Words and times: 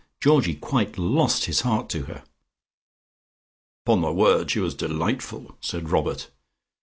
Georgie 0.19 0.55
quite 0.55 0.97
lost 0.97 1.45
his 1.45 1.61
heart 1.61 1.87
to 1.89 2.05
her." 2.05 2.23
"'Pon 3.85 3.99
my 3.99 4.09
word; 4.09 4.49
she 4.49 4.59
was 4.59 4.73
delightful," 4.73 5.55
said 5.61 5.89
Robert. 5.89 6.31